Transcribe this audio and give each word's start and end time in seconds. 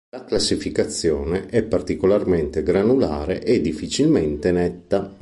La 0.11 0.23
classificazione 0.23 1.45
è 1.45 1.61
particolarmente 1.61 2.63
granulare 2.63 3.39
e 3.43 3.61
difficilmente 3.61 4.51
netta. 4.51 5.07